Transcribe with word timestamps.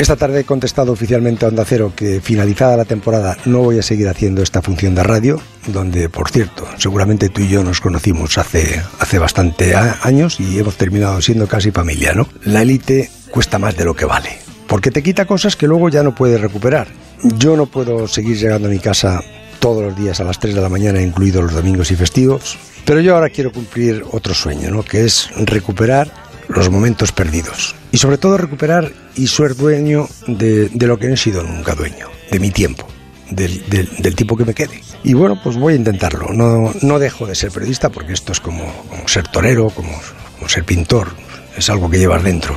Esta 0.00 0.16
tarde 0.16 0.40
he 0.40 0.44
contestado 0.44 0.92
oficialmente 0.92 1.44
a 1.44 1.48
Onda 1.48 1.62
Cero 1.66 1.92
que 1.94 2.22
finalizada 2.22 2.74
la 2.74 2.86
temporada 2.86 3.36
no 3.44 3.58
voy 3.58 3.78
a 3.78 3.82
seguir 3.82 4.08
haciendo 4.08 4.42
esta 4.42 4.62
función 4.62 4.94
de 4.94 5.02
radio, 5.02 5.42
donde, 5.66 6.08
por 6.08 6.30
cierto, 6.30 6.66
seguramente 6.78 7.28
tú 7.28 7.42
y 7.42 7.48
yo 7.48 7.62
nos 7.62 7.82
conocimos 7.82 8.38
hace, 8.38 8.82
hace 8.98 9.18
bastante 9.18 9.76
años 9.76 10.40
y 10.40 10.58
hemos 10.58 10.78
terminado 10.78 11.20
siendo 11.20 11.46
casi 11.46 11.70
familia, 11.70 12.14
¿no? 12.14 12.26
La 12.44 12.62
élite 12.62 13.10
cuesta 13.30 13.58
más 13.58 13.76
de 13.76 13.84
lo 13.84 13.94
que 13.94 14.06
vale, 14.06 14.38
porque 14.66 14.90
te 14.90 15.02
quita 15.02 15.26
cosas 15.26 15.54
que 15.54 15.66
luego 15.66 15.90
ya 15.90 16.02
no 16.02 16.14
puedes 16.14 16.40
recuperar. 16.40 16.88
Yo 17.22 17.54
no 17.54 17.66
puedo 17.66 18.08
seguir 18.08 18.38
llegando 18.38 18.68
a 18.68 18.70
mi 18.70 18.78
casa 18.78 19.20
todos 19.58 19.82
los 19.82 19.94
días 19.98 20.18
a 20.18 20.24
las 20.24 20.40
3 20.40 20.54
de 20.54 20.62
la 20.62 20.70
mañana, 20.70 21.02
incluidos 21.02 21.42
los 21.42 21.52
domingos 21.52 21.90
y 21.90 21.96
festivos, 21.96 22.56
pero 22.86 23.02
yo 23.02 23.16
ahora 23.16 23.28
quiero 23.28 23.52
cumplir 23.52 24.02
otro 24.10 24.32
sueño, 24.32 24.70
¿no? 24.70 24.82
Que 24.82 25.04
es 25.04 25.28
recuperar 25.36 26.10
los 26.54 26.70
momentos 26.70 27.12
perdidos. 27.12 27.74
Y 27.92 27.98
sobre 27.98 28.18
todo 28.18 28.36
recuperar 28.36 28.92
y 29.14 29.26
ser 29.26 29.56
dueño 29.56 30.08
de, 30.26 30.68
de 30.68 30.86
lo 30.86 30.98
que 30.98 31.08
no 31.08 31.14
he 31.14 31.16
sido 31.16 31.42
nunca 31.42 31.74
dueño, 31.74 32.08
de 32.30 32.38
mi 32.38 32.50
tiempo, 32.50 32.86
del, 33.30 33.62
del, 33.68 34.14
tipo 34.14 34.36
que 34.36 34.44
me 34.44 34.54
quede. 34.54 34.80
Y 35.02 35.14
bueno, 35.14 35.40
pues 35.42 35.56
voy 35.56 35.74
a 35.74 35.76
intentarlo. 35.76 36.32
No, 36.32 36.72
no 36.82 36.98
dejo 36.98 37.26
de 37.26 37.34
ser 37.34 37.50
periodista 37.50 37.88
porque 37.88 38.12
esto 38.12 38.32
es 38.32 38.40
como, 38.40 38.64
ser 39.06 39.28
torero, 39.28 39.70
como, 39.70 39.92
como 40.36 40.48
ser 40.48 40.64
pintor. 40.64 41.08
Es 41.56 41.68
algo 41.70 41.90
que 41.90 41.98
llevas 41.98 42.22
dentro. 42.22 42.54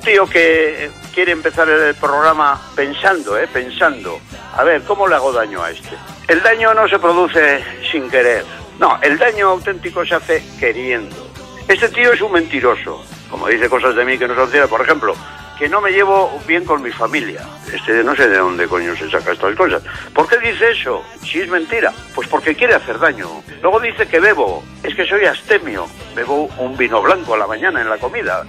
Tío 0.00 0.26
que 0.26 0.90
quiere 1.14 1.32
empezar 1.32 1.68
el 1.68 1.94
programa 1.94 2.60
pensando, 2.74 3.38
¿eh? 3.38 3.48
pensando, 3.52 4.18
a 4.56 4.64
ver, 4.64 4.82
¿cómo 4.82 5.06
le 5.06 5.14
hago 5.14 5.32
daño 5.32 5.62
a 5.62 5.70
este? 5.70 5.96
El 6.28 6.42
daño 6.42 6.74
no 6.74 6.88
se 6.88 6.98
produce 6.98 7.62
sin 7.90 8.10
querer, 8.10 8.44
no, 8.78 8.98
el 9.02 9.18
daño 9.18 9.48
auténtico 9.50 10.04
se 10.04 10.14
hace 10.14 10.44
queriendo. 10.58 11.30
Este 11.68 11.88
tío 11.90 12.12
es 12.12 12.20
un 12.20 12.32
mentiroso, 12.32 13.04
como 13.30 13.46
dice 13.48 13.68
cosas 13.68 13.94
de 13.94 14.04
mí 14.04 14.18
que 14.18 14.26
no 14.26 14.34
son 14.34 14.50
ciertas, 14.50 14.70
por 14.70 14.80
ejemplo, 14.80 15.14
que 15.60 15.68
no 15.68 15.82
me 15.82 15.90
llevo 15.90 16.40
bien 16.46 16.64
con 16.64 16.80
mi 16.82 16.90
familia. 16.90 17.42
Este 17.70 18.02
no 18.02 18.16
sé 18.16 18.28
de 18.28 18.38
dónde 18.38 18.66
coño 18.66 18.96
se 18.96 19.10
saca 19.10 19.32
estas 19.32 19.54
cosas. 19.54 19.82
¿Por 20.14 20.26
qué 20.26 20.38
dice 20.38 20.70
eso? 20.70 21.04
Si 21.22 21.38
es 21.38 21.48
mentira. 21.50 21.92
Pues 22.14 22.26
porque 22.28 22.54
quiere 22.54 22.74
hacer 22.74 22.98
daño. 22.98 23.28
Luego 23.60 23.78
dice 23.78 24.08
que 24.08 24.20
bebo. 24.20 24.64
Es 24.82 24.94
que 24.94 25.04
soy 25.04 25.26
astemio. 25.26 25.86
Bebo 26.16 26.46
un 26.56 26.78
vino 26.78 27.02
blanco 27.02 27.34
a 27.34 27.38
la 27.38 27.46
mañana 27.46 27.82
en 27.82 27.90
la 27.90 27.98
comida. 27.98 28.42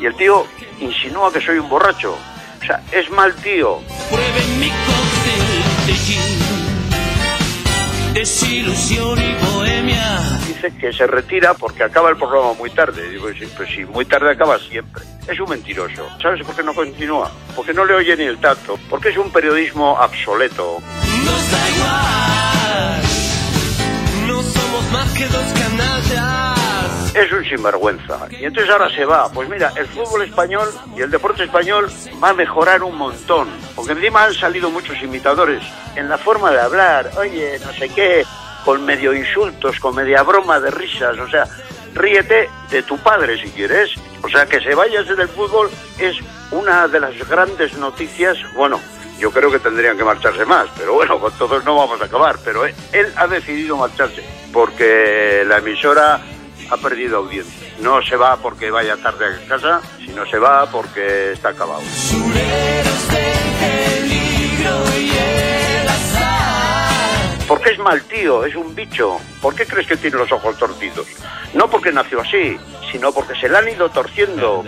Y 0.00 0.06
el 0.06 0.14
tío 0.14 0.46
insinúa 0.80 1.32
que 1.32 1.40
soy 1.40 1.58
un 1.58 1.68
borracho. 1.68 2.16
O 2.60 2.64
sea, 2.64 2.82
es 2.92 3.10
mal 3.10 3.34
tío. 3.36 3.78
mi 4.58 4.68
cóctel 4.68 5.86
de 5.86 5.92
gin, 5.94 6.38
desilusión 8.14 9.18
y 9.18 9.34
bohemia. 9.52 10.20
Dice 10.46 10.72
que 10.76 10.92
se 10.92 11.06
retira 11.06 11.54
porque 11.54 11.84
acaba 11.84 12.10
el 12.10 12.16
programa 12.16 12.52
muy 12.54 12.70
tarde. 12.70 13.08
Digo, 13.10 13.28
sí, 13.30 13.48
pues 13.56 13.70
sí, 13.70 13.84
muy 13.84 14.04
tarde 14.04 14.30
acaba 14.32 14.58
siempre. 14.58 15.02
Es 15.28 15.38
un 15.40 15.50
mentiroso. 15.50 16.08
¿Sabes 16.20 16.44
por 16.44 16.54
qué 16.56 16.62
no 16.62 16.74
continúa? 16.74 17.30
Porque 17.54 17.72
no 17.74 17.84
le 17.84 17.94
oye 17.94 18.16
ni 18.16 18.24
el 18.24 18.38
tacto. 18.38 18.78
Porque 18.88 19.10
es 19.10 19.16
un 19.16 19.30
periodismo 19.30 19.92
obsoleto. 19.92 20.78
Nos 21.24 21.50
da 21.50 21.70
igual, 21.70 22.27
Es 27.18 27.32
un 27.32 27.44
sinvergüenza. 27.44 28.28
Y 28.30 28.44
entonces 28.44 28.70
ahora 28.70 28.88
se 28.94 29.04
va. 29.04 29.28
Pues 29.28 29.48
mira, 29.48 29.72
el 29.74 29.88
fútbol 29.88 30.22
español 30.22 30.68
y 30.96 31.00
el 31.00 31.10
deporte 31.10 31.42
español 31.42 31.90
va 32.22 32.28
a 32.28 32.32
mejorar 32.32 32.84
un 32.84 32.96
montón. 32.96 33.48
Porque 33.74 33.90
encima 33.90 34.22
han 34.22 34.34
salido 34.34 34.70
muchos 34.70 35.02
imitadores 35.02 35.60
en 35.96 36.08
la 36.08 36.16
forma 36.16 36.52
de 36.52 36.60
hablar. 36.60 37.10
Oye, 37.18 37.58
no 37.66 37.72
sé 37.72 37.88
qué, 37.88 38.24
con 38.64 38.84
medio 38.84 39.12
insultos, 39.12 39.80
con 39.80 39.96
media 39.96 40.22
broma 40.22 40.60
de 40.60 40.70
risas. 40.70 41.18
O 41.18 41.28
sea, 41.28 41.44
ríete 41.92 42.48
de 42.70 42.84
tu 42.84 42.96
padre 42.98 43.36
si 43.42 43.50
quieres. 43.50 43.90
O 44.22 44.28
sea, 44.28 44.46
que 44.46 44.60
se 44.60 44.76
vayas 44.76 45.08
del 45.08 45.28
fútbol 45.28 45.68
es 45.98 46.16
una 46.52 46.86
de 46.86 47.00
las 47.00 47.28
grandes 47.28 47.76
noticias. 47.78 48.38
Bueno, 48.54 48.80
yo 49.18 49.32
creo 49.32 49.50
que 49.50 49.58
tendrían 49.58 49.96
que 49.96 50.04
marcharse 50.04 50.44
más, 50.44 50.68
pero 50.78 50.94
bueno, 50.94 51.18
con 51.18 51.32
todos 51.32 51.64
no 51.64 51.74
vamos 51.74 52.00
a 52.00 52.04
acabar. 52.04 52.36
Pero 52.44 52.64
él 52.64 53.12
ha 53.16 53.26
decidido 53.26 53.76
marcharse 53.76 54.22
porque 54.52 55.42
la 55.44 55.58
emisora 55.58 56.20
ha 56.70 56.76
perdido 56.76 57.18
audiencia. 57.18 57.68
No 57.80 58.02
se 58.02 58.16
va 58.16 58.36
porque 58.36 58.70
vaya 58.70 58.96
tarde 58.96 59.26
a 59.26 59.48
casa, 59.48 59.80
sino 60.04 60.26
se 60.26 60.38
va 60.38 60.66
porque 60.70 61.32
está 61.32 61.50
acabado. 61.50 61.82
Porque 67.46 67.70
es 67.70 67.78
mal 67.78 68.02
tío, 68.02 68.44
es 68.44 68.54
un 68.54 68.74
bicho. 68.74 69.18
¿Por 69.40 69.54
qué 69.54 69.64
crees 69.64 69.86
que 69.86 69.96
tiene 69.96 70.18
los 70.18 70.30
ojos 70.32 70.58
torcidos? 70.58 71.06
No 71.54 71.66
porque 71.70 71.90
nació 71.90 72.20
así, 72.20 72.58
sino 72.92 73.10
porque 73.10 73.34
se 73.40 73.48
le 73.48 73.56
han 73.56 73.66
ido 73.68 73.88
torciendo. 73.88 74.62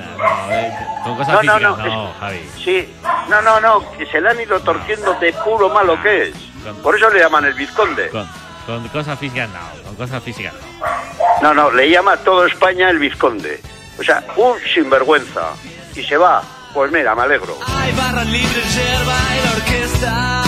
Con 1.04 1.16
cosas 1.16 1.34
No, 1.34 1.42
no, 1.42 1.58
físicas, 1.58 1.76
no, 1.76 1.76
no, 1.86 2.10
es- 2.10 2.16
Javi. 2.18 2.50
Sí, 2.64 2.88
no, 3.28 3.42
no, 3.42 3.60
no, 3.60 3.92
que 3.98 4.06
se 4.06 4.18
le 4.20 4.30
han 4.30 4.40
ido 4.40 4.58
torciendo 4.60 5.12
de 5.20 5.30
puro 5.44 5.68
malo 5.68 6.00
que 6.02 6.28
es. 6.28 6.34
Por 6.82 6.96
eso 6.96 7.10
le 7.10 7.20
llaman 7.20 7.44
el 7.44 7.54
vizconde. 7.54 8.08
Con, 8.08 8.26
con 8.66 8.88
cosas 8.88 9.18
físicas 9.18 9.50
no, 9.50 9.84
con 9.84 9.96
cosas 9.96 10.22
físicas 10.22 10.54
no. 10.54 10.69
No, 11.42 11.54
no, 11.54 11.70
le 11.70 11.88
llama 11.88 12.12
a 12.12 12.16
todo 12.18 12.44
España 12.44 12.90
el 12.90 12.98
vizconde. 12.98 13.60
O 13.98 14.02
sea, 14.02 14.22
un 14.36 14.58
sinvergüenza. 14.74 15.54
Y 15.96 16.02
se 16.02 16.16
va. 16.18 16.42
Pues 16.74 16.92
mira, 16.92 17.14
me 17.14 17.22
alegro. 17.22 17.56
Hay 17.66 17.92
barra 17.92 18.24
libre, 18.24 18.62
yerba 18.74 19.18
y 19.34 19.40
la 19.44 19.52
orquesta 19.56 20.44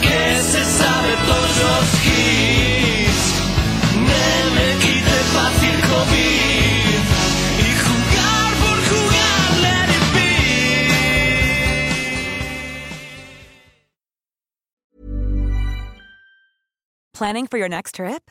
que 0.00 0.40
se 0.40 0.64
sabe 0.64 1.16
todos 1.26 1.56
los 1.62 2.06
hits. 2.06 3.24
Me, 3.96 4.26
me 4.54 4.68
quite 4.78 5.18
fácil 5.34 5.76
COVID 5.92 7.02
y 7.58 7.68
jugar 7.84 8.50
por 8.62 8.78
jugar, 8.88 9.46
let 9.60 9.88
it 9.92 10.06
be. 10.14 10.30
Planning 17.12 17.46
for 17.48 17.58
your 17.58 17.68
next 17.68 17.96
trip? 17.96 18.30